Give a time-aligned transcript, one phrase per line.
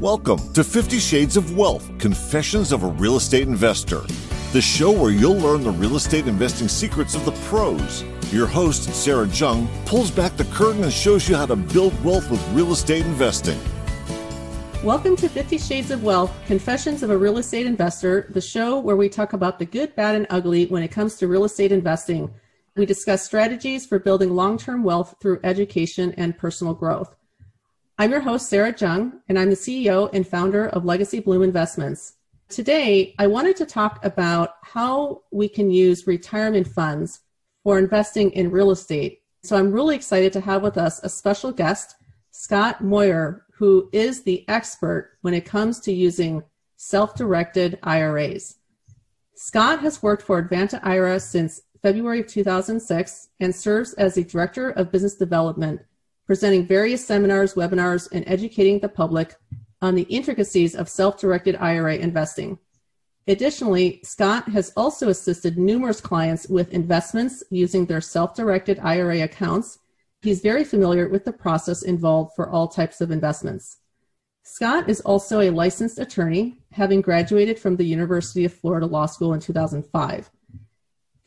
[0.00, 4.00] Welcome to 50 Shades of Wealth Confessions of a Real Estate Investor,
[4.52, 8.02] the show where you'll learn the real estate investing secrets of the pros.
[8.32, 12.28] Your host, Sarah Jung, pulls back the curtain and shows you how to build wealth
[12.28, 13.58] with real estate investing.
[14.82, 18.96] Welcome to 50 Shades of Wealth Confessions of a Real Estate Investor, the show where
[18.96, 22.34] we talk about the good, bad, and ugly when it comes to real estate investing.
[22.74, 27.14] We discuss strategies for building long term wealth through education and personal growth.
[27.96, 32.14] I'm your host, Sarah Jung, and I'm the CEO and founder of Legacy Bloom Investments.
[32.48, 37.20] Today, I wanted to talk about how we can use retirement funds
[37.62, 39.22] for investing in real estate.
[39.44, 41.94] So I'm really excited to have with us a special guest,
[42.32, 46.42] Scott Maurer, who is the expert when it comes to using
[46.74, 48.56] self directed IRAs.
[49.36, 54.70] Scott has worked for Advanta IRA since February of 2006 and serves as the Director
[54.70, 55.80] of Business Development
[56.26, 59.34] presenting various seminars, webinars, and educating the public
[59.82, 62.58] on the intricacies of self directed IRA investing.
[63.26, 69.78] Additionally, Scott has also assisted numerous clients with investments using their self directed IRA accounts.
[70.22, 73.78] He's very familiar with the process involved for all types of investments.
[74.42, 79.32] Scott is also a licensed attorney, having graduated from the University of Florida Law School
[79.32, 80.30] in 2005.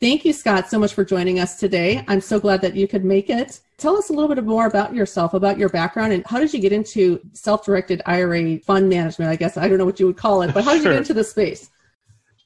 [0.00, 2.04] Thank you, Scott, so much for joining us today.
[2.06, 3.58] I'm so glad that you could make it.
[3.78, 6.60] Tell us a little bit more about yourself, about your background, and how did you
[6.60, 9.28] get into self directed IRA fund management?
[9.28, 10.92] I guess I don't know what you would call it, but how did sure.
[10.92, 11.70] you get into the space?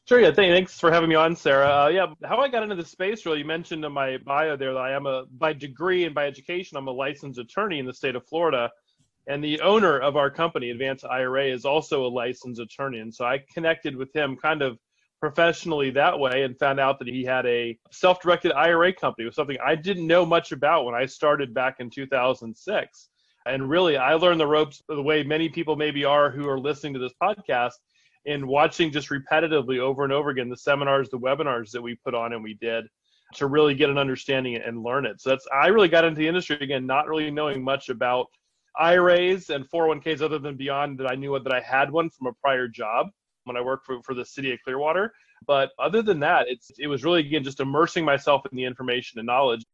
[0.07, 0.33] Sure, yeah.
[0.33, 1.85] Thanks for having me on, Sarah.
[1.85, 4.73] Uh, yeah, how I got into the space, really, you mentioned in my bio there
[4.73, 7.95] that I am a, by degree and by education, I'm a licensed attorney in the
[7.95, 8.71] state of Florida.
[9.27, 13.01] And the owner of our company, Advanta IRA, is also a licensed attorney.
[13.01, 14.79] And so I connected with him kind of
[15.23, 19.25] professionally that way and found out that he had a self-directed IRA company.
[19.25, 23.09] Was something I didn't know much about when I started back in 2006.
[23.47, 26.93] And really, I learned the ropes the way many people maybe are who are listening
[26.95, 27.75] to this podcast
[28.25, 32.17] in watching just repetitively over and over again the seminars, the webinars that we put
[32.17, 32.85] on and we did
[33.35, 35.21] to really get an understanding and learn it.
[35.21, 38.27] So that's I really got into the industry again, not really knowing much about
[38.77, 42.33] IRAs and 401ks other than beyond that I knew that I had one from a
[42.43, 43.07] prior job
[43.45, 45.13] when I worked for, for the city of Clearwater.
[45.47, 49.19] But other than that, it's it was really again just immersing myself in the information
[49.19, 49.65] and knowledge.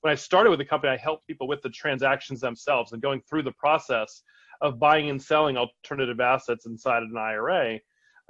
[0.00, 3.22] When I started with the company, I helped people with the transactions themselves and going
[3.28, 4.22] through the process
[4.60, 7.78] of buying and selling alternative assets inside of an IRA.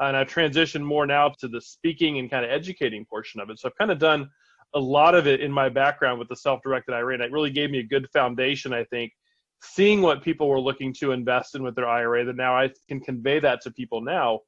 [0.00, 3.58] And I've transitioned more now to the speaking and kind of educating portion of it.
[3.58, 4.28] So I've kind of done
[4.74, 7.70] a lot of it in my background with the self-directed IRA, and it really gave
[7.70, 9.12] me a good foundation, I think,
[9.62, 12.24] seeing what people were looking to invest in with their IRA.
[12.24, 14.40] That now I can convey that to people now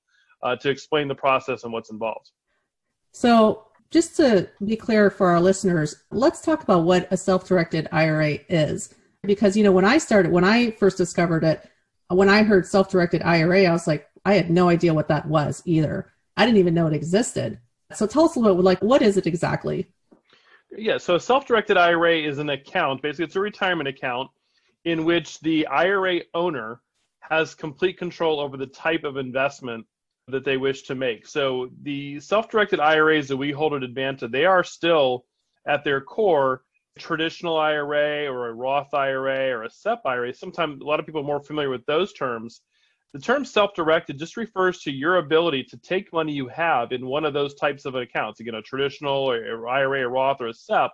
[0.44, 2.30] uh, to explain the process and what's involved.
[3.12, 7.88] So, just to be clear for our listeners, let's talk about what a self directed
[7.90, 8.94] IRA is.
[9.22, 11.68] Because, you know, when I started, when I first discovered it,
[12.08, 15.26] when I heard self directed IRA, I was like, I had no idea what that
[15.26, 16.12] was either.
[16.36, 17.58] I didn't even know it existed.
[17.94, 19.88] So, tell us a little bit, like, what is it exactly?
[20.76, 24.30] Yeah, so a self directed IRA is an account, basically, it's a retirement account
[24.84, 26.80] in which the IRA owner
[27.20, 29.86] has complete control over the type of investment
[30.28, 31.26] that they wish to make.
[31.26, 35.26] So the self-directed IRAs that we hold at Advanta, they are still
[35.66, 36.62] at their core
[36.98, 40.32] traditional IRA or a Roth IRA or a SEP IRA.
[40.32, 42.62] Sometimes a lot of people are more familiar with those terms.
[43.12, 47.24] The term self-directed just refers to your ability to take money you have in one
[47.24, 50.90] of those types of accounts, again, a traditional or IRA, or Roth, or a SEP,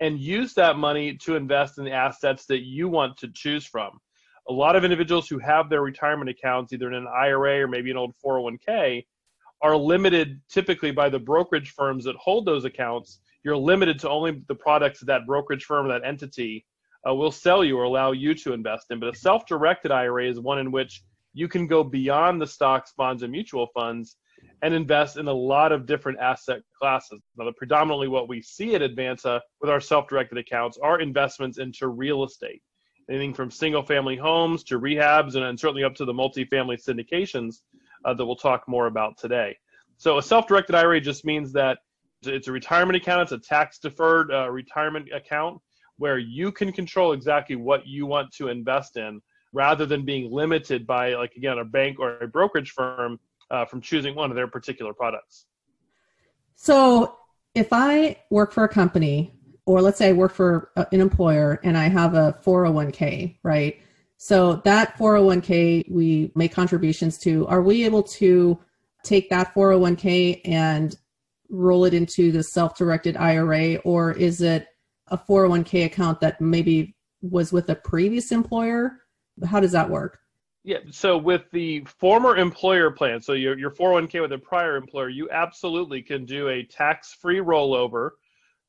[0.00, 3.98] and use that money to invest in the assets that you want to choose from
[4.48, 7.90] a lot of individuals who have their retirement accounts either in an IRA or maybe
[7.90, 9.04] an old 401k
[9.62, 13.20] are limited typically by the brokerage firms that hold those accounts.
[13.42, 16.66] You're limited to only the products that, that brokerage firm, that entity
[17.08, 19.00] uh, will sell you or allow you to invest in.
[19.00, 22.92] But a self directed IRA is one in which you can go beyond the stocks,
[22.96, 24.16] bonds, and mutual funds
[24.62, 27.22] and invest in a lot of different asset classes.
[27.36, 31.58] Now, the predominantly what we see at Advanta with our self directed accounts are investments
[31.58, 32.62] into real estate
[33.10, 37.62] anything from single family homes to rehabs and, certainly up to the multifamily syndications
[38.04, 39.56] uh, that we'll talk more about today.
[39.96, 41.78] So a self-directed IRA just means that
[42.22, 45.60] it's a retirement account, it's a tax deferred uh, retirement account
[45.96, 49.20] where you can control exactly what you want to invest in
[49.52, 53.20] rather than being limited by like again a bank or a brokerage firm
[53.50, 55.46] uh, from choosing one of their particular products.
[56.56, 57.16] So
[57.54, 61.60] if I work for a company or let's say I work for uh, an employer
[61.64, 63.80] and I have a 401k, right?
[64.16, 68.58] So that 401k we make contributions to, are we able to
[69.02, 70.96] take that 401k and
[71.50, 74.66] roll it into the self-directed IRA or is it
[75.08, 79.00] a 401k account that maybe was with a previous employer?
[79.46, 80.20] How does that work?
[80.62, 85.10] Yeah, so with the former employer plan, so your, your 401k with a prior employer,
[85.10, 88.12] you absolutely can do a tax free rollover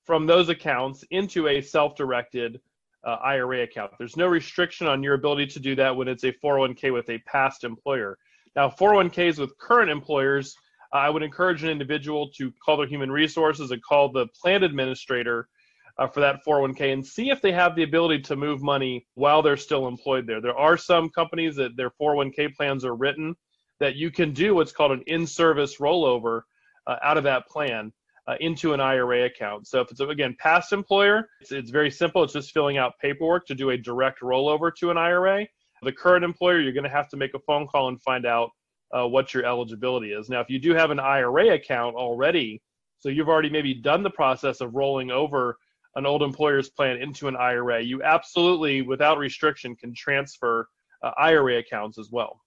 [0.06, 2.62] from those accounts into a self directed
[3.06, 3.92] uh, IRA account.
[3.98, 7.20] There's no restriction on your ability to do that when it's a 401k with a
[7.20, 8.18] past employer.
[8.56, 10.56] Now, 401ks with current employers,
[10.94, 14.64] uh, I would encourage an individual to call their human resources and call the plan
[14.64, 15.50] administrator
[15.98, 19.42] uh, for that 401k and see if they have the ability to move money while
[19.42, 20.42] they're still employed there.
[20.42, 23.36] There are some companies that their 401k plans are written
[23.80, 26.42] that you can do what's called an in-service rollover
[26.88, 27.92] uh, out of that plan
[28.28, 29.68] uh, into an IRA account.
[29.68, 32.24] So if it's again past employer, it's, it's very simple.
[32.24, 35.46] It's just filling out paperwork to do a direct rollover to an IRA.
[35.84, 38.50] The current employer, you're going to have to make a phone call and find out
[38.96, 40.30] uh, what your eligibility is.
[40.30, 42.62] Now, if you do have an IRA account already,
[43.00, 45.58] so you've already maybe done the process of rolling over
[45.96, 50.68] an old employer's plan into an IRA, you absolutely, without restriction, can transfer
[51.04, 52.42] uh, IRA accounts as well.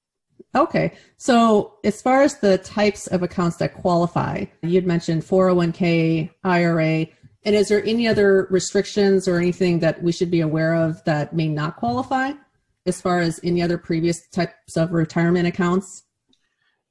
[0.55, 0.93] Okay.
[1.17, 7.07] So, as far as the types of accounts that qualify, you'd mentioned 401k, IRA.
[7.45, 11.35] And is there any other restrictions or anything that we should be aware of that
[11.35, 12.33] may not qualify
[12.87, 16.05] as far as any other previous types of retirement accounts?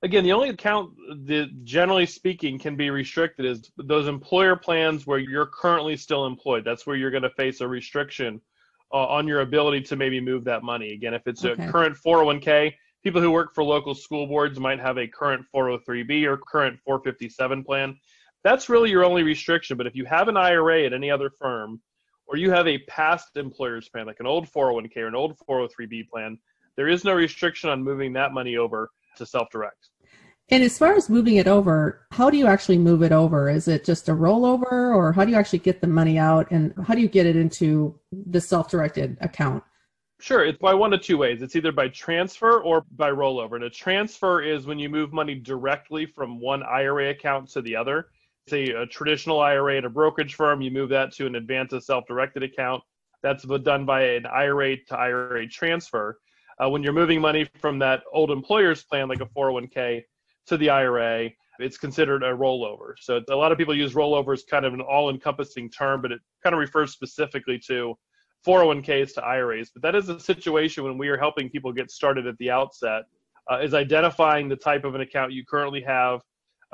[0.03, 0.93] again, the only account
[1.25, 6.63] that generally speaking can be restricted is those employer plans where you're currently still employed.
[6.63, 8.41] That's where you're going to face a restriction
[8.93, 10.93] uh, on your ability to maybe move that money.
[10.93, 11.63] Again, if it's okay.
[11.63, 12.73] a current 401k,
[13.03, 17.63] people who work for local school boards might have a current 403b or current 457
[17.63, 17.97] plan.
[18.43, 19.77] That's really your only restriction.
[19.77, 21.81] But if you have an IRA at any other firm,
[22.27, 26.09] or you have a past employer's plan, like an old 401k or an old 403b
[26.09, 26.37] plan,
[26.75, 29.89] there is no restriction on moving that money over to self direct.
[30.49, 33.49] And as far as moving it over, how do you actually move it over?
[33.49, 36.73] Is it just a rollover or how do you actually get the money out and
[36.85, 39.63] how do you get it into the self directed account?
[40.19, 41.43] Sure, it's by one of two ways.
[41.43, 43.53] It's either by transfer or by rollover.
[43.55, 47.75] And a transfer is when you move money directly from one IRA account to the
[47.75, 48.07] other.
[48.47, 52.41] Say a traditional IRA at a brokerage firm, you move that to an Advanta self-directed
[52.41, 52.81] account.
[53.21, 56.17] That's done by an IRA to IRA transfer.
[56.63, 60.01] Uh, when you're moving money from that old employer's plan, like a 401k,
[60.47, 61.29] to the IRA,
[61.59, 62.93] it's considered a rollover.
[62.99, 66.21] So a lot of people use rollover as kind of an all-encompassing term, but it
[66.43, 67.95] kind of refers specifically to
[68.45, 69.71] 401ks to IRAs.
[69.73, 73.03] But that is a situation when we are helping people get started at the outset,
[73.51, 76.21] uh, is identifying the type of an account you currently have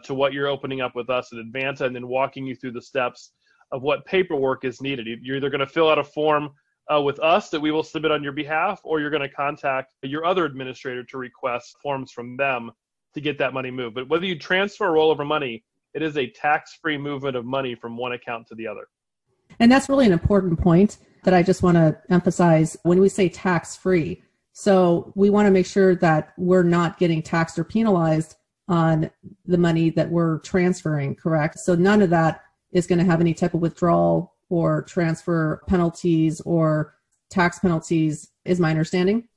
[0.03, 2.81] to what you're opening up with us at Advanta, and then walking you through the
[2.81, 3.31] steps
[3.71, 5.07] of what paperwork is needed.
[5.21, 6.49] You're either going to fill out a form
[6.93, 9.93] uh, with us that we will submit on your behalf, or you're going to contact
[10.01, 12.71] your other administrator to request forms from them
[13.13, 13.95] to get that money moved.
[13.95, 15.63] But whether you transfer or roll over money,
[15.93, 18.87] it is a tax free movement of money from one account to the other.
[19.59, 23.29] And that's really an important point that I just want to emphasize when we say
[23.29, 24.21] tax free.
[24.51, 28.35] So we want to make sure that we're not getting taxed or penalized
[28.67, 29.09] on
[29.45, 31.59] the money that we're transferring, correct?
[31.59, 36.39] So none of that is going to have any type of withdrawal or transfer penalties
[36.41, 36.95] or
[37.29, 39.27] tax penalties, is my understanding.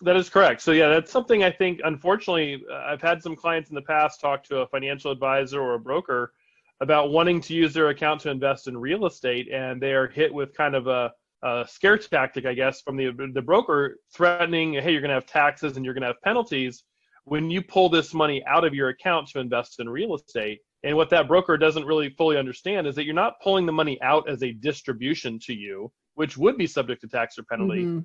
[0.00, 0.62] That is correct.
[0.62, 1.80] So yeah, that's something I think.
[1.84, 5.78] Unfortunately, I've had some clients in the past talk to a financial advisor or a
[5.78, 6.32] broker
[6.80, 10.32] about wanting to use their account to invest in real estate, and they are hit
[10.32, 14.92] with kind of a, a scare tactic, I guess, from the the broker threatening, "Hey,
[14.92, 16.84] you're going to have taxes and you're going to have penalties
[17.24, 20.96] when you pull this money out of your account to invest in real estate." And
[20.96, 24.28] what that broker doesn't really fully understand is that you're not pulling the money out
[24.28, 27.84] as a distribution to you, which would be subject to tax or penalty.
[27.84, 28.00] Mm-hmm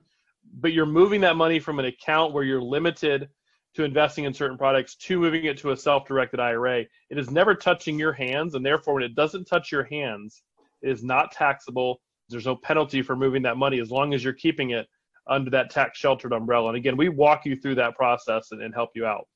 [0.54, 3.30] but you're moving that money from an account where you're limited
[3.76, 6.80] to investing in certain products to moving it to a self-directed IRA.
[7.10, 10.42] It is never touching your hands, and therefore, when it doesn't touch your hands,
[10.82, 12.02] it is not taxable.
[12.30, 14.88] There's no penalty for moving that money as long as you're keeping it
[15.28, 16.70] under that tax sheltered umbrella.
[16.70, 19.28] And again, we walk you through that process and, and help you out.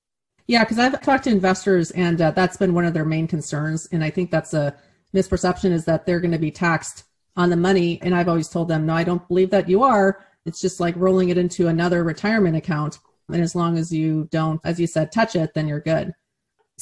[0.48, 3.88] Yeah, because I've talked to investors, and uh, that's been one of their main concerns.
[3.92, 4.76] And I think that's a
[5.14, 7.04] misperception is that they're going to be taxed
[7.36, 8.02] on the money.
[8.02, 10.96] And I've always told them, no, I don't believe that you are it's just like
[10.98, 13.00] rolling it into another retirement account.
[13.32, 16.14] And as long as you don't, as you said, touch it, then you're good.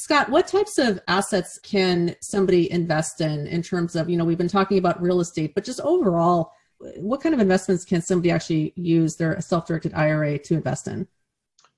[0.00, 4.38] Scott, what types of assets can somebody invest in in terms of, you know, we've
[4.38, 6.52] been talking about real estate, but just overall,
[6.96, 11.06] what kind of investments can somebody actually use their self directed IRA to invest in?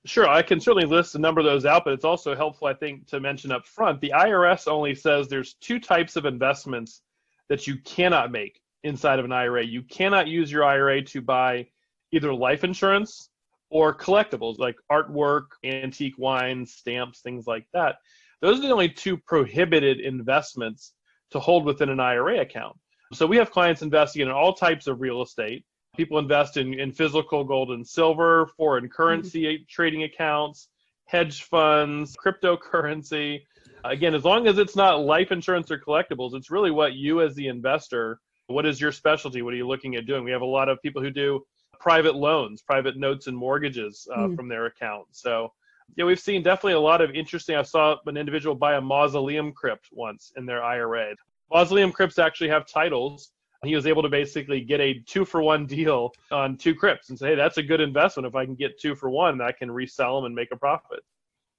[0.05, 2.73] Sure, I can certainly list a number of those out, but it's also helpful, I
[2.73, 7.01] think, to mention up front the IRS only says there's two types of investments
[7.49, 9.65] that you cannot make inside of an IRA.
[9.65, 11.67] You cannot use your IRA to buy
[12.13, 13.29] either life insurance
[13.73, 17.95] or collectibles like artwork, antique wines, stamps, things like that.
[18.39, 20.93] Those are the only two prohibited investments
[21.31, 22.77] to hold within an IRA account.
[23.13, 25.65] So we have clients investing in all types of real estate.
[25.97, 29.63] People invest in, in physical gold and silver, foreign currency mm-hmm.
[29.67, 30.69] trading accounts,
[31.05, 33.41] hedge funds, cryptocurrency.
[33.85, 37.33] Again, as long as it's not life insurance or collectibles, it's really what you as
[37.33, 39.41] the investor, what is your specialty?
[39.41, 40.23] What are you looking at doing?
[40.23, 41.43] We have a lot of people who do
[41.79, 44.35] private loans, private notes and mortgages uh, mm.
[44.35, 45.07] from their account.
[45.11, 45.51] So,
[45.95, 47.55] yeah, we've seen definitely a lot of interesting.
[47.55, 51.15] I saw an individual buy a mausoleum crypt once in their IRA.
[51.51, 53.31] Mausoleum crypts actually have titles.
[53.63, 57.17] He was able to basically get a two for one deal on two crypts and
[57.17, 58.27] say, hey, that's a good investment.
[58.27, 60.99] If I can get two for one, I can resell them and make a profit.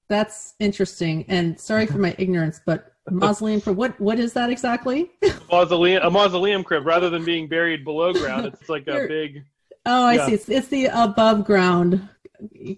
[0.08, 1.24] That's interesting.
[1.28, 5.10] And sorry for my ignorance, but mausoleum for what what is that exactly?
[5.50, 8.46] mausoleum a mausoleum crypt rather than being buried below ground.
[8.46, 9.44] It's like a big
[9.86, 10.26] Oh, I yeah.
[10.26, 10.34] see.
[10.34, 12.08] It's, it's the above ground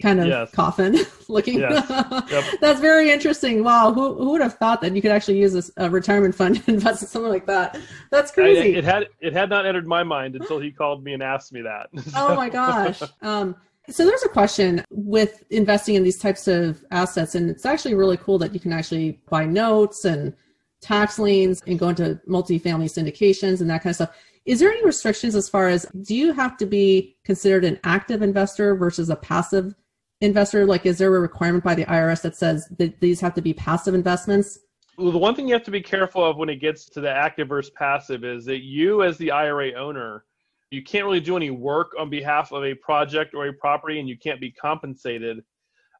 [0.00, 0.50] kind of yes.
[0.50, 0.96] coffin
[1.28, 1.60] looking.
[1.60, 1.84] Yes.
[2.26, 2.44] Yep.
[2.60, 3.62] That's very interesting.
[3.62, 6.56] Wow, who who would have thought that you could actually use a, a retirement fund
[6.64, 7.78] to invest in something like that?
[8.10, 8.74] That's crazy.
[8.74, 11.52] I, it had it had not entered my mind until he called me and asked
[11.52, 11.88] me that.
[12.16, 13.00] oh my gosh.
[13.22, 13.54] Um,
[13.88, 18.16] so there's a question with investing in these types of assets, and it's actually really
[18.16, 20.34] cool that you can actually buy notes and
[20.80, 24.10] tax liens and go into multifamily syndications and that kind of stuff.
[24.46, 28.22] Is there any restrictions as far as do you have to be considered an active
[28.22, 29.74] investor versus a passive
[30.20, 30.64] investor?
[30.64, 33.52] Like, is there a requirement by the IRS that says that these have to be
[33.52, 34.60] passive investments?
[34.98, 37.10] Well, the one thing you have to be careful of when it gets to the
[37.10, 40.24] active versus passive is that you, as the IRA owner,
[40.70, 44.08] you can't really do any work on behalf of a project or a property, and
[44.08, 45.42] you can't be compensated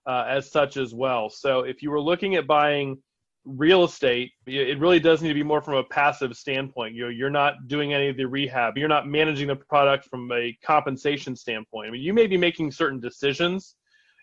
[0.07, 1.29] uh, as such as well.
[1.29, 2.97] So, if you were looking at buying
[3.47, 6.95] real estate, it really does need to be more from a passive standpoint.
[6.95, 8.77] You know, you're not doing any of the rehab.
[8.77, 11.89] You're not managing the product from a compensation standpoint.
[11.89, 13.77] I mean, you may be making certain decisions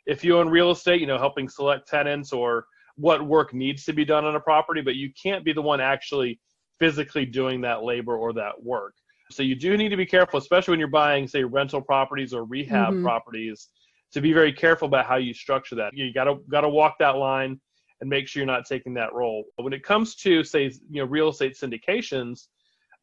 [0.06, 2.66] if you own real estate, you know, helping select tenants or
[2.96, 5.80] what work needs to be done on a property, but you can't be the one
[5.80, 6.40] actually
[6.78, 8.94] physically doing that labor or that work.
[9.32, 12.44] So you do need to be careful, especially when you're buying, say, rental properties or
[12.44, 13.04] rehab mm-hmm.
[13.04, 13.70] properties,
[14.12, 15.96] to be very careful about how you structure that.
[15.96, 17.60] You got to got to walk that line
[18.04, 19.46] and make sure you're not taking that role.
[19.56, 22.48] When it comes to say you know real estate syndications,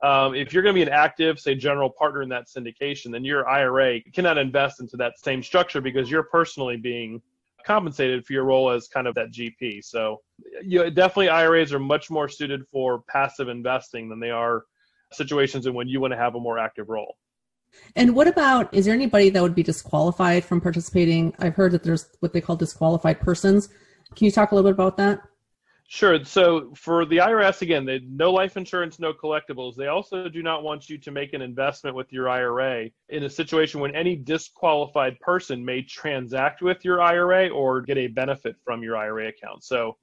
[0.03, 3.25] um, if you're going to be an active say general partner in that syndication, then
[3.25, 7.23] your IRA cannot invest into that same structure because you're personally being
[7.65, 9.83] compensated for your role as kind of that GP.
[9.83, 10.21] So
[10.63, 14.65] you know, definitely IRAs are much more suited for passive investing than they are
[15.13, 17.17] situations in when you want to have a more active role.
[17.97, 21.35] And what about is there anybody that would be disqualified from participating?
[21.39, 23.71] I've heard that there's what they call disqualified persons.
[24.15, 25.21] Can you talk a little bit about that?
[25.93, 26.25] Sure.
[26.25, 29.75] So for the IRS, again, they no life insurance, no collectibles.
[29.75, 33.29] They also do not want you to make an investment with your IRA in a
[33.29, 38.85] situation when any disqualified person may transact with your IRA or get a benefit from
[38.85, 39.65] your IRA account.
[39.65, 39.97] So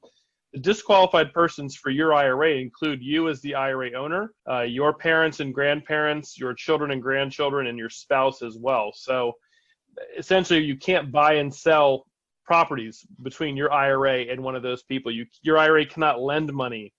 [0.51, 5.39] the disqualified persons for your IRA include you as the IRA owner, uh, your parents
[5.39, 8.91] and grandparents, your children and grandchildren, and your spouse as well.
[8.93, 9.35] So
[10.17, 12.06] essentially, you can't buy and sell
[12.47, 15.11] properties between your IRA and one of those people.
[15.11, 16.93] You, your IRA cannot lend money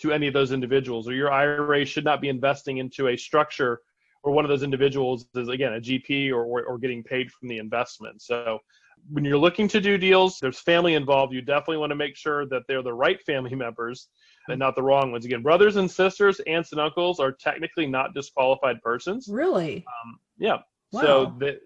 [0.00, 3.80] to any of those individuals, or your IRA should not be investing into a structure
[4.22, 7.48] where one of those individuals is again a GP or, or, or getting paid from
[7.48, 8.20] the investment.
[8.20, 8.58] So
[9.10, 11.32] when you're looking to do deals, there's family involved.
[11.32, 14.08] You definitely want to make sure that they're the right family members
[14.48, 15.24] and not the wrong ones.
[15.24, 19.28] Again, brothers and sisters, aunts and uncles are technically not disqualified persons.
[19.30, 19.84] Really?
[19.86, 20.58] Um, yeah.
[20.92, 21.02] Wow.
[21.02, 21.60] So the,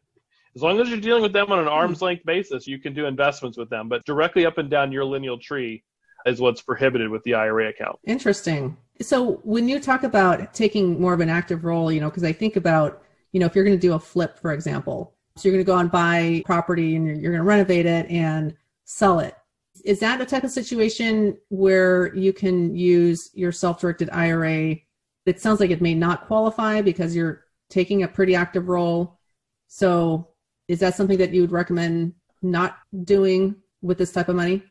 [0.57, 1.73] as long as you're dealing with them on an hmm.
[1.73, 3.89] arm's length basis, you can do investments with them.
[3.89, 5.85] But directly up and down your lineal tree
[6.27, 7.99] is what's prohibited with the IRA account.
[8.05, 8.77] Interesting.
[9.01, 12.33] So when you talk about taking more of an active role, you know, because I
[12.33, 13.03] think about,
[13.33, 15.73] you know, if you're going to do a flip, for example, so you're going to
[15.73, 18.55] go and buy property and you're, you're going to renovate it and
[18.85, 19.35] sell it.
[19.85, 24.77] Is that a type of situation where you can use your self-directed IRA?
[25.25, 29.19] It sounds like it may not qualify because you're taking a pretty active role.
[29.69, 30.30] So
[30.71, 34.63] is that something that you would recommend not doing with this type of money?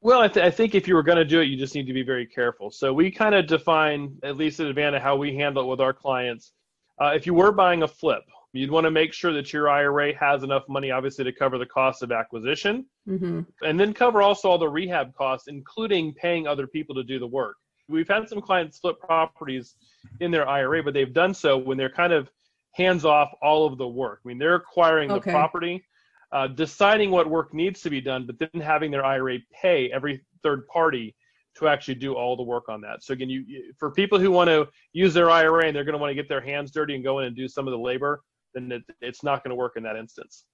[0.00, 1.88] Well, I, th- I think if you were going to do it, you just need
[1.88, 2.70] to be very careful.
[2.70, 5.92] So we kind of define, at least at Advanta, how we handle it with our
[5.92, 6.52] clients.
[7.00, 8.22] Uh, if you were buying a flip,
[8.52, 11.66] you'd want to make sure that your IRA has enough money, obviously, to cover the
[11.66, 13.40] cost of acquisition, mm-hmm.
[13.62, 17.26] and then cover also all the rehab costs, including paying other people to do the
[17.26, 17.56] work.
[17.88, 19.74] We've had some clients flip properties
[20.20, 22.30] in their IRA, but they've done so when they're kind of
[22.72, 24.20] hands off all of the work.
[24.24, 25.30] I mean, they're acquiring okay.
[25.30, 25.84] the property,
[26.32, 30.24] uh, deciding what work needs to be done, but then having their IRA pay every
[30.42, 31.14] third party
[31.54, 33.04] to actually do all the work on that.
[33.04, 35.98] So again, you for people who want to use their IRA and they're going to
[35.98, 38.22] want to get their hands dirty and go in and do some of the labor,
[38.54, 40.44] then it, it's not going to work in that instance.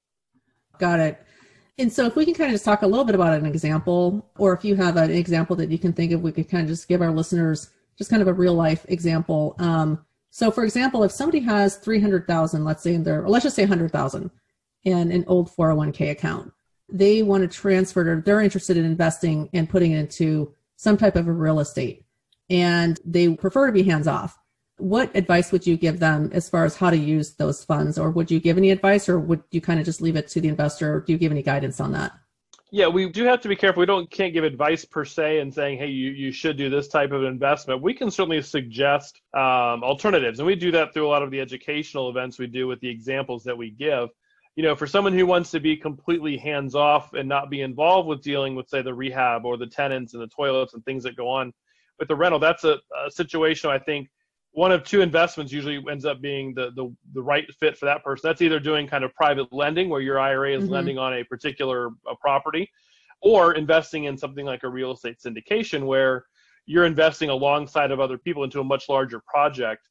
[0.78, 1.22] Got it.
[1.78, 4.28] And so, if we can kind of just talk a little bit about an example,
[4.36, 6.68] or if you have an example that you can think of, we could kind of
[6.68, 9.54] just give our listeners just kind of a real life example.
[9.60, 10.04] Um,
[10.38, 14.30] So, for example, if somebody has 300,000, let's say in their, let's just say 100,000
[14.84, 16.52] in an old 401k account,
[16.88, 21.16] they want to transfer or they're interested in investing and putting it into some type
[21.16, 22.04] of a real estate
[22.48, 24.38] and they prefer to be hands off.
[24.76, 27.98] What advice would you give them as far as how to use those funds?
[27.98, 30.40] Or would you give any advice or would you kind of just leave it to
[30.40, 30.94] the investor?
[30.94, 32.12] Or do you give any guidance on that?
[32.70, 33.80] Yeah, we do have to be careful.
[33.80, 36.86] We don't can't give advice per se and saying, hey, you, you should do this
[36.88, 37.80] type of investment.
[37.80, 41.40] We can certainly suggest um, alternatives, and we do that through a lot of the
[41.40, 44.10] educational events we do with the examples that we give.
[44.56, 48.06] You know, for someone who wants to be completely hands off and not be involved
[48.06, 51.16] with dealing with, say, the rehab or the tenants and the toilets and things that
[51.16, 51.54] go on
[51.98, 54.08] with the rental, that's a, a situation I think
[54.58, 58.02] one of two investments usually ends up being the, the, the right fit for that
[58.02, 58.28] person.
[58.28, 60.72] That's either doing kind of private lending where your IRA is mm-hmm.
[60.72, 62.68] lending on a particular uh, property,
[63.22, 66.24] or investing in something like a real estate syndication where
[66.66, 69.82] you're investing alongside of other people into a much larger project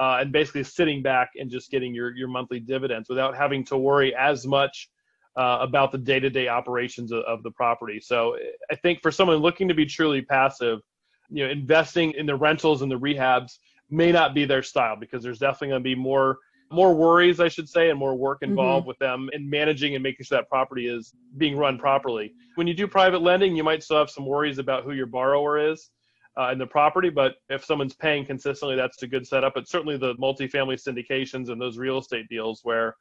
[0.00, 3.76] uh, and basically sitting back and just getting your, your monthly dividends without having to
[3.76, 4.90] worry as much
[5.36, 8.00] uh, about the day-to-day operations of, of the property.
[8.00, 8.36] So
[8.72, 10.80] I think for someone looking to be truly passive,
[11.28, 13.52] you know, investing in the rentals and the rehabs
[13.90, 16.38] may not be their style because there's definitely going to be more
[16.70, 18.50] more worries, I should say, and more work mm-hmm.
[18.50, 18.88] involved mm-hmm.
[18.88, 22.32] with them in managing and making sure that property is being run properly.
[22.56, 25.58] When you do private lending, you might still have some worries about who your borrower
[25.58, 25.90] is
[26.38, 29.54] uh, in the property, but if someone's paying consistently, that's a good setup.
[29.54, 32.96] But certainly the multifamily syndications and those real estate deals where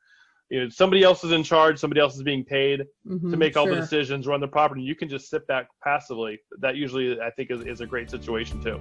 [0.49, 3.57] you know somebody else is in charge, somebody else is being paid mm-hmm, to make
[3.57, 4.81] all the decisions, run the property.
[4.81, 6.39] You can just sit back passively.
[6.59, 8.79] That usually, I think, is, is a great situation too.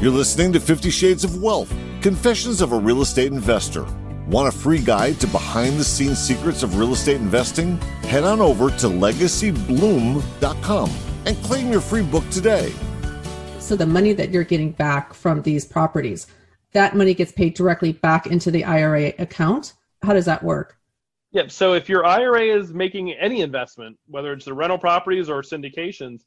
[0.00, 1.72] You're listening to 50 Shades of Wealth
[2.02, 3.86] Confessions of a Real Estate Investor.
[4.26, 7.76] Want a free guide to behind the scenes secrets of real estate investing?
[8.02, 10.90] Head on over to legacybloom.com
[11.26, 12.72] and claim your free book today.
[13.60, 16.26] So, the money that you're getting back from these properties,
[16.72, 19.74] that money gets paid directly back into the IRA account.
[20.02, 20.76] How does that work?
[21.30, 21.52] Yep.
[21.52, 26.22] So, if your IRA is making any investment, whether it's the rental properties or syndications,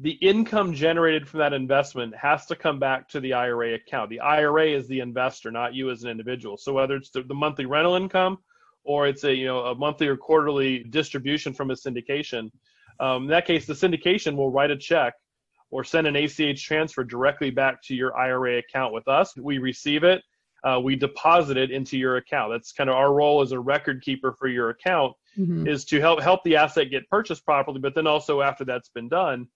[0.00, 4.08] the income generated from that investment has to come back to the IRA account.
[4.08, 6.56] The IRA is the investor, not you as an individual.
[6.56, 8.38] So whether it's the, the monthly rental income
[8.82, 12.50] or it's a you know a monthly or quarterly distribution from a syndication,
[12.98, 15.14] um, in that case, the syndication will write a check
[15.70, 19.36] or send an ACH transfer directly back to your IRA account with us.
[19.36, 20.22] We receive it,
[20.64, 22.52] uh, we deposit it into your account.
[22.52, 25.68] That's kind of our role as a record keeper for your account mm-hmm.
[25.68, 29.10] is to help help the asset get purchased properly, but then also after that's been
[29.10, 29.46] done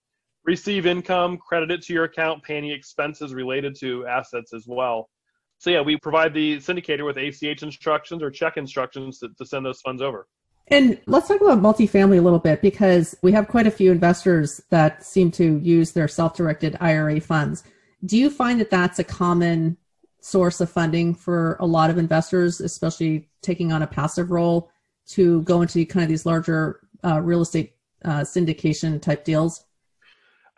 [0.44, 5.10] receive income, credit it to your account, pay any expenses related to assets as well.
[5.58, 9.64] So yeah, we provide the syndicator with ACH instructions or check instructions to, to send
[9.64, 10.26] those funds over.
[10.68, 14.60] And let's talk about multifamily a little bit because we have quite a few investors
[14.70, 17.64] that seem to use their self-directed IRA funds.
[18.04, 19.76] Do you find that that's a common
[20.20, 24.70] source of funding for a lot of investors, especially taking on a passive role
[25.06, 29.63] to go into kind of these larger uh, real estate uh, syndication type deals?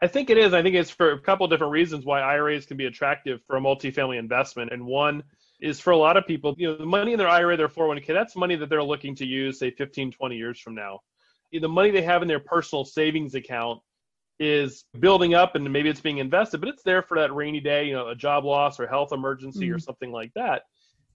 [0.02, 0.52] I think it is.
[0.52, 3.60] I think it's for a couple different reasons why IRAs can be attractive for a
[3.60, 4.72] multifamily investment.
[4.72, 5.22] And one
[5.60, 8.08] is for a lot of people, you know, the money in their IRA, their 401k,
[8.08, 11.00] that's money that they're looking to use, say, 15, 20 years from now.
[11.52, 13.80] The money they have in their personal savings account
[14.38, 17.86] is building up and maybe it's being invested, but it's there for that rainy day,
[17.86, 19.76] you know, a job loss or health emergency mm-hmm.
[19.76, 20.62] or something like that.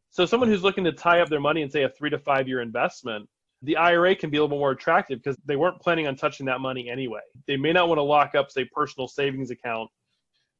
[0.09, 2.47] So someone who's looking to tie up their money and say a three to five
[2.47, 3.29] year investment,
[3.63, 6.61] the IRA can be a little more attractive because they weren't planning on touching that
[6.61, 7.21] money anyway.
[7.47, 9.89] They may not want to lock up, say, personal savings account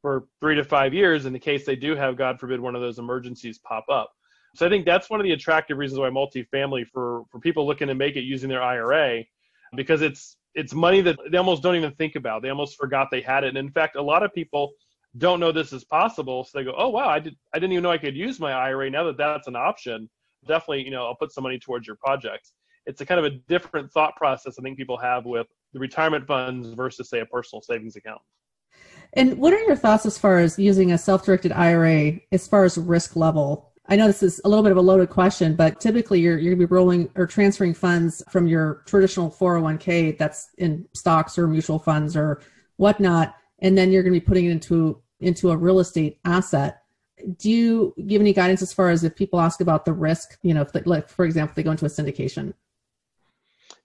[0.01, 2.81] for three to five years in the case they do have, God forbid, one of
[2.81, 4.11] those emergencies pop up.
[4.55, 7.87] So I think that's one of the attractive reasons why multifamily for for people looking
[7.87, 9.23] to make it using their IRA,
[9.75, 12.41] because it's it's money that they almost don't even think about.
[12.41, 13.49] They almost forgot they had it.
[13.49, 14.73] And in fact, a lot of people
[15.17, 17.83] don't know this is possible, so they go, "Oh wow, I did I didn't even
[17.83, 18.89] know I could use my IRA.
[18.89, 20.09] Now that that's an option,
[20.45, 22.51] definitely, you know, I'll put some money towards your projects."
[22.85, 26.25] It's a kind of a different thought process I think people have with the retirement
[26.25, 28.21] funds versus say a personal savings account.
[29.13, 32.77] And what are your thoughts as far as using a self-directed IRA as far as
[32.77, 33.71] risk level?
[33.87, 36.53] I know this is a little bit of a loaded question, but typically you're you're
[36.53, 41.79] gonna be rolling or transferring funds from your traditional 401k that's in stocks or mutual
[41.79, 42.41] funds or
[42.77, 46.81] whatnot, and then you're gonna be putting it into into a real estate asset
[47.37, 50.53] do you give any guidance as far as if people ask about the risk you
[50.53, 52.53] know they, like for example they go into a syndication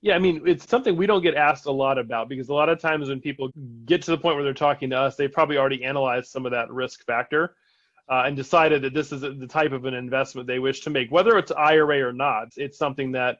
[0.02, 2.68] yeah, I mean, it's something we don't get asked a lot about because a lot
[2.68, 3.50] of times when people
[3.86, 6.52] get to the point where they're talking to us, they've probably already analyzed some of
[6.52, 7.56] that risk factor
[8.10, 11.10] uh, and decided that this is the type of an investment they wish to make,
[11.10, 12.48] whether it's IRA or not.
[12.56, 13.38] It's something that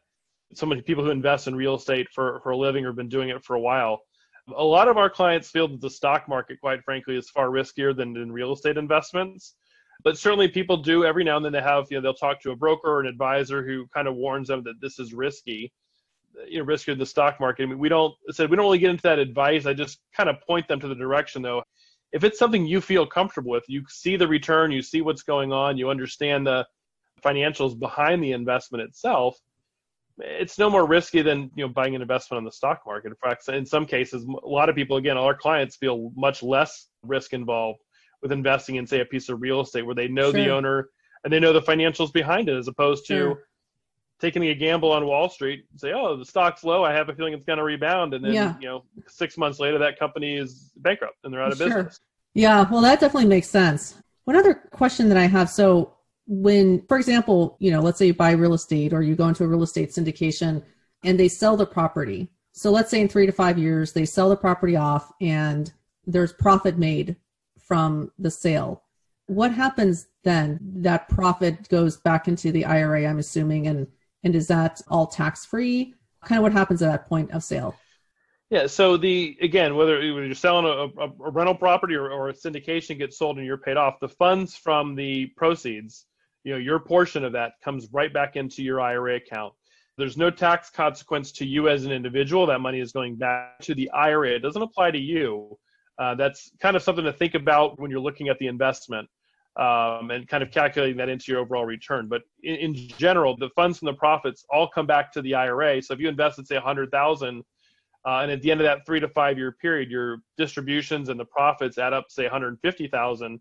[0.54, 3.08] so many people who invest in real estate for, for a living or have been
[3.08, 4.00] doing it for a while.
[4.56, 7.96] A lot of our clients feel that the stock market, quite frankly, is far riskier
[7.96, 9.54] than in real estate investments.
[10.04, 12.52] But certainly people do every now and then they have, you know, they'll talk to
[12.52, 15.72] a broker or an advisor who kind of warns them that this is risky,
[16.48, 17.64] you know, riskier than the stock market.
[17.64, 19.66] I mean, we don't said we don't really get into that advice.
[19.66, 21.62] I just kind of point them to the direction though.
[22.12, 25.52] If it's something you feel comfortable with, you see the return, you see what's going
[25.52, 26.66] on, you understand the
[27.22, 29.38] financials behind the investment itself,
[30.18, 33.08] it's no more risky than you know buying an investment on the stock market.
[33.08, 36.42] In fact, in some cases, a lot of people, again, all our clients feel much
[36.42, 37.80] less risk involved
[38.22, 40.44] with investing in, say, a piece of real estate where they know sure.
[40.44, 40.88] the owner
[41.24, 43.42] and they know the financials behind it, as opposed to sure.
[44.20, 46.84] Taking a gamble on Wall Street and say, "Oh, the stock's low.
[46.84, 48.54] I have a feeling it's going to rebound," and then yeah.
[48.60, 51.68] you know, six months later, that company is bankrupt and they're out of sure.
[51.68, 52.00] business.
[52.34, 53.94] Yeah, well, that definitely makes sense.
[54.24, 58.14] One other question that I have, so when for example you know let's say you
[58.14, 60.62] buy real estate or you go into a real estate syndication
[61.04, 64.28] and they sell the property so let's say in three to five years they sell
[64.28, 65.72] the property off and
[66.06, 67.16] there's profit made
[67.60, 68.82] from the sale
[69.26, 73.86] what happens then that profit goes back into the ira i'm assuming and
[74.26, 77.74] and is that all tax free kind of what happens at that point of sale
[78.48, 78.68] yeah.
[78.68, 82.96] So the again, whether you're selling a, a, a rental property or, or, a syndication
[82.96, 86.06] gets sold and you're paid off, the funds from the proceeds
[86.46, 89.52] you know your portion of that comes right back into your IRA account.
[89.98, 92.46] There's no tax consequence to you as an individual.
[92.46, 94.30] That money is going back to the IRA.
[94.30, 95.58] It doesn't apply to you.
[95.98, 99.08] Uh, that's kind of something to think about when you're looking at the investment
[99.58, 102.08] um, and kind of calculating that into your overall return.
[102.08, 105.80] But in, in, general, the funds from the profits all come back to the IRA.
[105.82, 107.42] So if you invested, say, 100,000,
[108.04, 111.18] uh, and at the end of that three to five year period, your distributions and
[111.18, 113.40] the profits add up, say, 150,000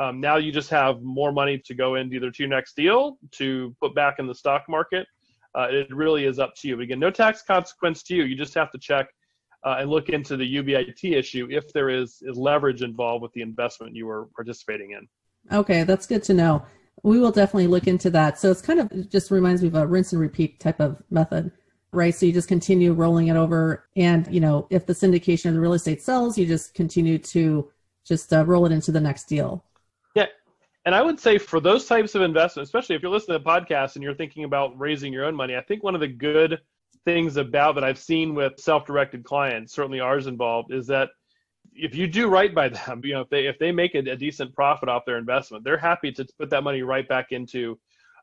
[0.00, 3.18] um, now you just have more money to go in either to your next deal,
[3.32, 5.06] to put back in the stock market.
[5.54, 6.76] Uh, it really is up to you.
[6.76, 8.24] But again, no tax consequence to you.
[8.24, 9.08] You just have to check
[9.66, 13.42] uh, and look into the UBIT issue if there is, is leverage involved with the
[13.42, 15.06] investment you were participating in.
[15.52, 16.64] Okay, that's good to know.
[17.02, 18.38] We will definitely look into that.
[18.38, 21.02] So it's kind of it just reminds me of a rinse and repeat type of
[21.10, 21.50] method,
[21.92, 22.14] right?
[22.14, 25.60] So you just continue rolling it over, and you know if the syndication of the
[25.60, 27.70] real estate sells, you just continue to
[28.04, 29.64] just uh, roll it into the next deal.
[30.14, 30.26] Yeah.
[30.84, 33.50] And I would say for those types of investments, especially if you're listening to the
[33.50, 36.60] podcast and you're thinking about raising your own money, I think one of the good
[37.04, 41.10] things about that I've seen with self-directed clients, certainly ours involved, is that
[41.80, 44.16] if you do right by them, you know, if they if they make a, a
[44.16, 47.78] decent profit off their investment, they're happy to put that money right back into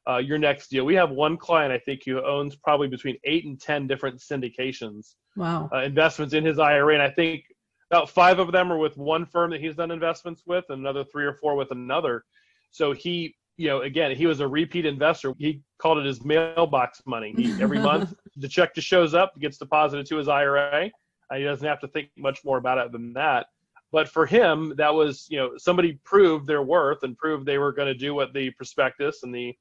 [0.08, 0.86] uh, your next deal.
[0.86, 5.15] We have one client I think who owns probably between eight and ten different syndications,
[5.36, 7.43] wow, uh, investments in his IRA, and I think
[7.91, 11.04] about five of them are with one firm that he's done investments with, and another
[11.04, 12.24] three or four with another.
[12.72, 15.34] So he, you know, again, he was a repeat investor.
[15.38, 17.34] He called it his mailbox money.
[17.36, 20.91] He, every month, the check just shows up, gets deposited to his IRA.
[21.34, 23.48] He doesn't have to think much more about it than that.
[23.92, 27.72] But for him, that was, you know, somebody proved their worth and proved they were
[27.72, 29.56] going to do what the prospectus and the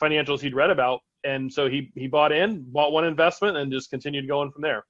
[0.00, 1.00] financials he'd read about.
[1.24, 4.84] And so he he bought in, bought one investment, and just continued going from there.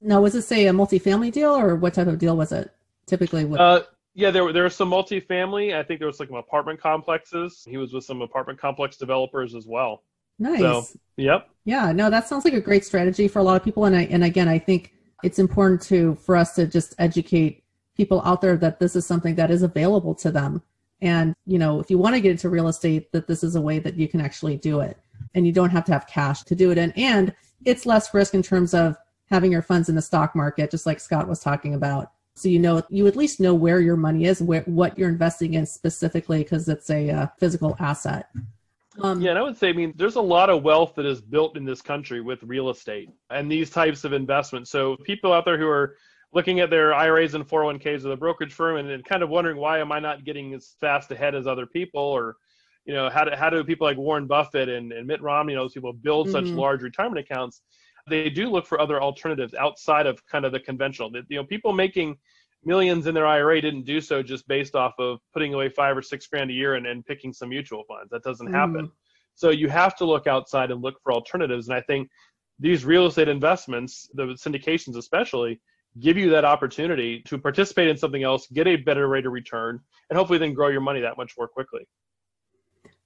[0.00, 2.70] Now, was this say a multifamily deal or what type of deal was it?
[3.06, 3.60] Typically, what?
[3.60, 3.82] Uh,
[4.14, 5.74] yeah, there were there was some multifamily.
[5.74, 7.64] I think there was like some apartment complexes.
[7.66, 10.02] He was with some apartment complex developers as well.
[10.38, 10.60] Nice.
[10.60, 10.84] So,
[11.16, 11.48] yep.
[11.64, 13.84] Yeah, no, that sounds like a great strategy for a lot of people.
[13.84, 17.64] And I and again, I think it's important to for us to just educate
[17.96, 20.62] people out there that this is something that is available to them.
[21.00, 23.60] And you know, if you want to get into real estate, that this is a
[23.60, 24.96] way that you can actually do it,
[25.34, 26.78] and you don't have to have cash to do it.
[26.78, 28.96] And and it's less risk in terms of
[29.30, 32.12] having your funds in the stock market, just like Scott was talking about.
[32.34, 35.54] So you know, you at least know where your money is, where what you're investing
[35.54, 38.28] in specifically, because it's a uh, physical asset.
[39.00, 41.20] Um, yeah, and I would say, I mean, there's a lot of wealth that is
[41.20, 44.70] built in this country with real estate and these types of investments.
[44.70, 45.96] So people out there who are
[46.34, 49.56] looking at their IRAs and 401ks with a brokerage firm and, and kind of wondering
[49.56, 52.36] why am I not getting as fast ahead as other people, or
[52.84, 55.56] you know, how do how do people like Warren Buffett and, and Mitt Romney, you
[55.56, 56.46] know, those people build mm-hmm.
[56.46, 57.62] such large retirement accounts?
[58.08, 61.10] they do look for other alternatives outside of kind of the conventional.
[61.28, 62.16] You know, people making
[62.64, 66.02] millions in their IRA didn't do so just based off of putting away five or
[66.02, 68.10] six grand a year and, and picking some mutual funds.
[68.10, 68.54] That doesn't mm.
[68.54, 68.90] happen.
[69.34, 71.68] So you have to look outside and look for alternatives.
[71.68, 72.08] And I think
[72.58, 75.60] these real estate investments, the syndications especially,
[76.00, 79.80] give you that opportunity to participate in something else, get a better rate of return,
[80.08, 81.86] and hopefully then grow your money that much more quickly.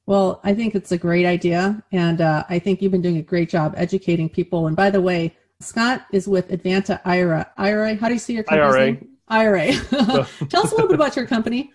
[0.06, 1.82] Well, I think it's a great idea.
[1.90, 4.68] And uh, I think you've been doing a great job educating people.
[4.68, 7.50] And by the way, Scott is with Advanta IRA.
[7.56, 8.68] IRA, how do you see your company?
[8.68, 8.86] IRA.
[8.92, 9.15] Name?
[9.28, 9.72] IRA.
[10.48, 11.72] Tell us a little bit about your company.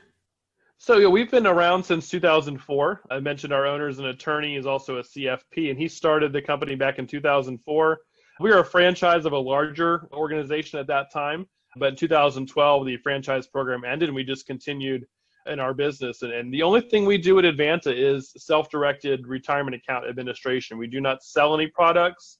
[0.77, 3.01] So yeah, we've been around since 2004.
[3.11, 6.41] I mentioned our owner is an attorney, is also a CFP, and he started the
[6.41, 7.99] company back in 2004.
[8.39, 11.45] We were a franchise of a larger organization at that time,
[11.77, 15.05] but in 2012 the franchise program ended, and we just continued
[15.45, 16.21] in our business.
[16.23, 20.77] And, and the only thing we do at Advanta is self-directed retirement account administration.
[20.77, 22.39] We do not sell any products.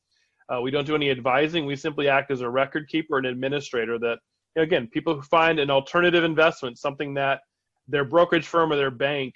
[0.49, 1.65] Uh, we don't do any advising.
[1.65, 4.17] We simply act as a record keeper and administrator that,
[4.55, 7.41] know, again, people who find an alternative investment, something that
[7.87, 9.35] their brokerage firm or their bank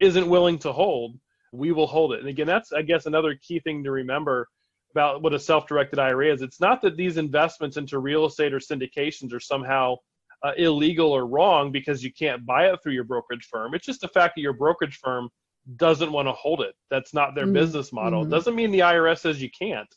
[0.00, 1.18] isn't willing to hold,
[1.52, 2.20] we will hold it.
[2.20, 4.48] And again, that's, I guess, another key thing to remember
[4.92, 6.42] about what a self-directed IRA is.
[6.42, 9.96] It's not that these investments into real estate or syndications are somehow
[10.44, 13.74] uh, illegal or wrong because you can't buy it through your brokerage firm.
[13.74, 15.30] It's just the fact that your brokerage firm
[15.76, 16.74] doesn't want to hold it.
[16.90, 17.54] That's not their mm-hmm.
[17.54, 18.22] business model.
[18.22, 18.30] Mm-hmm.
[18.30, 19.88] Doesn't mean the IRS says you can't.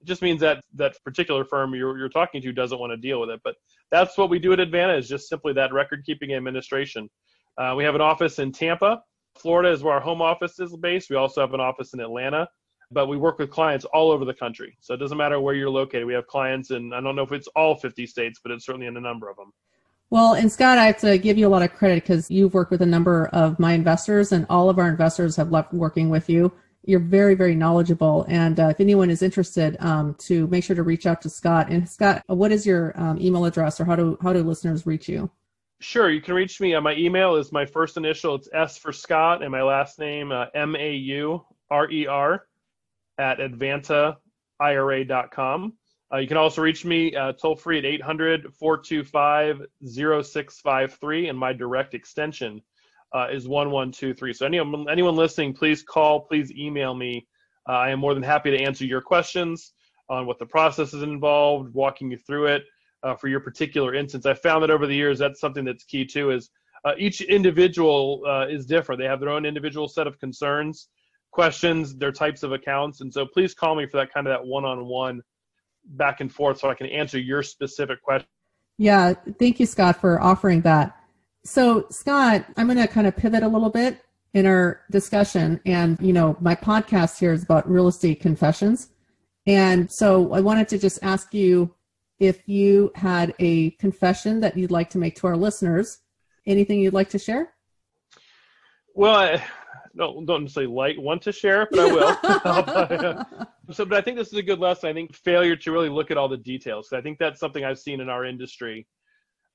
[0.00, 3.20] It just means that that particular firm you're, you're talking to doesn't want to deal
[3.20, 3.40] with it.
[3.42, 3.56] But
[3.90, 7.08] that's what we do at Advanta, just simply that record keeping administration.
[7.58, 9.00] Uh, we have an office in Tampa,
[9.38, 11.10] Florida is where our home office is based.
[11.10, 12.48] We also have an office in Atlanta,
[12.90, 14.76] but we work with clients all over the country.
[14.80, 16.06] So it doesn't matter where you're located.
[16.06, 18.86] We have clients in, I don't know if it's all 50 states, but it's certainly
[18.86, 19.52] in a number of them.
[20.10, 22.70] Well, and Scott, I have to give you a lot of credit because you've worked
[22.70, 26.30] with a number of my investors, and all of our investors have loved working with
[26.30, 26.52] you.
[26.86, 28.24] You're very, very knowledgeable.
[28.28, 31.68] And uh, if anyone is interested, um, to make sure to reach out to Scott.
[31.68, 35.08] And Scott, what is your um, email address, or how do how do listeners reach
[35.08, 35.30] you?
[35.80, 36.74] Sure, you can reach me.
[36.74, 38.36] Uh, my email is my first initial.
[38.36, 42.46] It's S for Scott, and my last name uh, M A U R E R
[43.18, 45.72] at advantaira.com.
[46.12, 51.52] Uh, you can also reach me uh, toll free at 800 425 0653, and my
[51.52, 52.62] direct extension
[53.14, 54.32] uh, is 1123.
[54.32, 57.26] So, anyone, anyone listening, please call, please email me.
[57.68, 59.72] Uh, I am more than happy to answer your questions
[60.08, 62.62] on what the process is involved, walking you through it
[63.02, 64.26] uh, for your particular instance.
[64.26, 66.50] I found that over the years, that's something that's key too, is
[66.84, 69.00] uh, each individual is different.
[69.00, 70.88] They have their own individual set of concerns,
[71.32, 73.00] questions, their types of accounts.
[73.00, 75.22] And so, please call me for that kind of that one on one
[75.90, 78.28] back and forth so I can answer your specific question.
[78.78, 80.96] Yeah, thank you, Scott, for offering that.
[81.46, 84.02] So, Scott, I'm going to kind of pivot a little bit
[84.34, 85.60] in our discussion.
[85.64, 88.88] And, you know, my podcast here is about real estate confessions.
[89.46, 91.72] And so I wanted to just ask you
[92.18, 95.98] if you had a confession that you'd like to make to our listeners.
[96.46, 97.54] Anything you'd like to share?
[98.94, 99.44] Well, I
[99.96, 103.46] don't, don't necessarily like want to share but I will.
[103.72, 104.90] So, but I think this is a good lesson.
[104.90, 106.92] I think failure to really look at all the details.
[106.92, 108.86] I think that's something I've seen in our industry.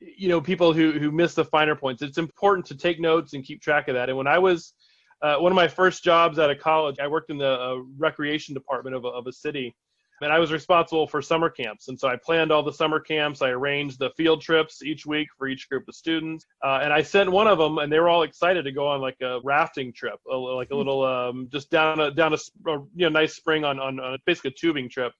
[0.02, 2.02] You know, people who who miss the finer points.
[2.02, 4.10] It's important to take notes and keep track of that.
[4.10, 4.74] And when I was
[5.22, 8.54] uh, one of my first jobs out of college, I worked in the uh, recreation
[8.54, 9.76] department of a, of a city
[10.22, 11.88] and I was responsible for summer camps.
[11.88, 13.42] And so I planned all the summer camps.
[13.42, 16.46] I arranged the field trips each week for each group of students.
[16.64, 19.02] Uh, and I sent one of them, and they were all excited to go on
[19.02, 22.38] like a rafting trip, a, like a little um, just down a down a,
[22.70, 25.14] a you know nice spring on, on on basically a tubing trip.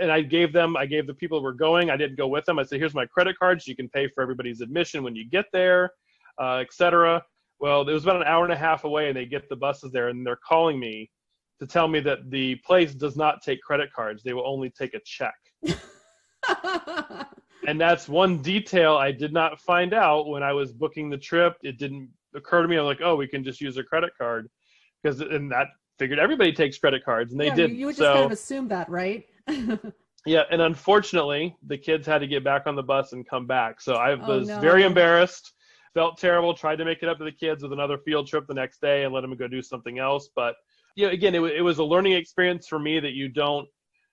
[0.00, 2.44] And I gave them, I gave the people who were going, I didn't go with
[2.44, 2.58] them.
[2.58, 3.66] I said, here's my credit cards.
[3.66, 5.90] You can pay for everybody's admission when you get there,
[6.40, 7.22] uh, etc.
[7.60, 9.92] Well, it was about an hour and a half away, and they get the buses
[9.92, 11.10] there, and they're calling me
[11.60, 14.22] to tell me that the place does not take credit cards.
[14.22, 15.34] They will only take a check.
[17.66, 21.56] and that's one detail I did not find out when I was booking the trip.
[21.62, 22.76] It didn't occur to me.
[22.76, 24.48] I'm like, oh, we can just use a credit card
[25.02, 27.72] because and that figured everybody takes credit cards, and they yeah, did.
[27.72, 29.26] You would just so, kind of assume that, right?
[30.26, 33.80] Yeah, and unfortunately, the kids had to get back on the bus and come back.
[33.80, 34.60] So I oh, was no.
[34.60, 35.52] very embarrassed,
[35.94, 36.54] felt terrible.
[36.54, 39.04] Tried to make it up to the kids with another field trip the next day
[39.04, 40.56] and let them go do something else, but
[40.96, 43.68] yeah, again, it, it was a learning experience for me that you don't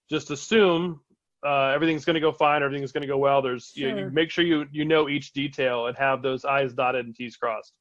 [0.10, 1.02] just assume
[1.46, 3.42] uh, everything's going to go fine, everything's going to go well.
[3.42, 3.90] There's sure.
[3.90, 7.16] you, you make sure you you know each detail and have those I's dotted and
[7.16, 7.74] T's crossed.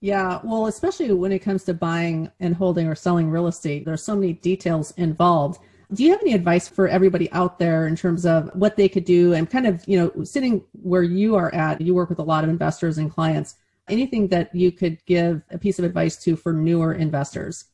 [0.00, 4.02] Yeah, well, especially when it comes to buying and holding or selling real estate, there's
[4.02, 5.60] so many details involved.
[5.92, 9.04] Do you have any advice for everybody out there in terms of what they could
[9.04, 12.24] do and kind of, you know, sitting where you are at, you work with a
[12.24, 13.54] lot of investors and clients,
[13.88, 17.66] anything that you could give a piece of advice to for newer investors?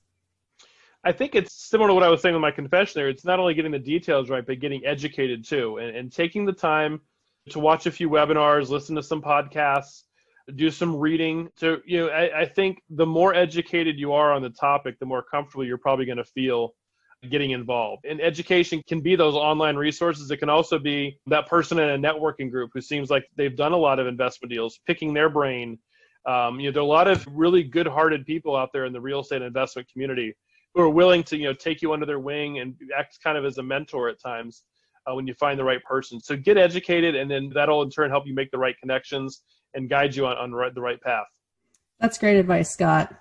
[1.04, 3.08] I think it's similar to what I was saying with my confession there.
[3.08, 6.52] It's not only getting the details right, but getting educated too, and, and taking the
[6.52, 7.00] time
[7.48, 10.02] to watch a few webinars, listen to some podcasts,
[10.54, 11.48] do some reading.
[11.56, 15.06] So, you know, I, I think the more educated you are on the topic, the
[15.06, 16.74] more comfortable you're probably going to feel
[17.30, 18.04] getting involved.
[18.04, 20.30] And education can be those online resources.
[20.30, 23.72] It can also be that person in a networking group who seems like they've done
[23.72, 25.78] a lot of investment deals, picking their brain.
[26.26, 29.00] Um, you know, there are a lot of really good-hearted people out there in the
[29.00, 30.34] real estate investment community
[30.74, 33.44] who are willing to you know take you under their wing and act kind of
[33.44, 34.62] as a mentor at times
[35.06, 36.20] uh, when you find the right person.
[36.20, 39.42] So get educated, and then that'll in turn help you make the right connections
[39.74, 41.26] and guide you on, on the right path.
[42.00, 43.14] That's great advice, Scott.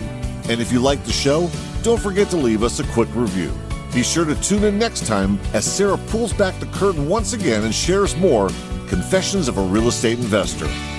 [0.50, 1.50] And if you like the show,
[1.82, 3.54] don't forget to leave us a quick review.
[3.94, 7.64] Be sure to tune in next time as Sarah pulls back the curtain once again
[7.64, 8.48] and shares more
[8.88, 10.97] Confessions of a Real Estate Investor.